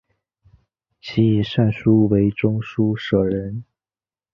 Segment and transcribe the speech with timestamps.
[0.99, 3.63] 其以善书为中书舍人。